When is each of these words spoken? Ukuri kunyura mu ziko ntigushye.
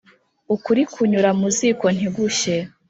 Ukuri 0.55 0.81
kunyura 0.93 1.29
mu 1.39 1.47
ziko 1.55 1.85
ntigushye. 1.95 2.55